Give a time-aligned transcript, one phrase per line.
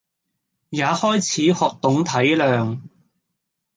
[0.71, 2.79] 也開始學懂體諒